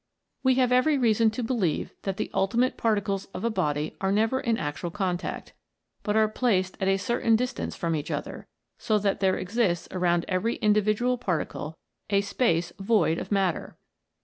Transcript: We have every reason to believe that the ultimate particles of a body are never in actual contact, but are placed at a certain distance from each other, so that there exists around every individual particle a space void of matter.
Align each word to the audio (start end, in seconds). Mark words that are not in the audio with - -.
We 0.41 0.55
have 0.55 0.71
every 0.71 0.97
reason 0.97 1.29
to 1.29 1.43
believe 1.43 1.93
that 2.01 2.17
the 2.17 2.31
ultimate 2.33 2.75
particles 2.75 3.25
of 3.35 3.43
a 3.45 3.51
body 3.51 3.97
are 4.01 4.11
never 4.11 4.39
in 4.39 4.57
actual 4.57 4.89
contact, 4.89 5.53
but 6.01 6.15
are 6.15 6.27
placed 6.27 6.75
at 6.81 6.87
a 6.87 6.97
certain 6.97 7.35
distance 7.35 7.75
from 7.75 7.95
each 7.95 8.09
other, 8.09 8.47
so 8.79 8.97
that 8.97 9.19
there 9.19 9.37
exists 9.37 9.87
around 9.91 10.25
every 10.27 10.55
individual 10.55 11.19
particle 11.19 11.77
a 12.09 12.21
space 12.21 12.73
void 12.79 13.19
of 13.19 13.31
matter. 13.31 13.77